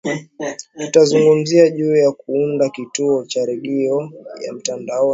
[0.79, 5.09] tutazungumzia juu ya kuunda kituo cha redio ya mtandaoni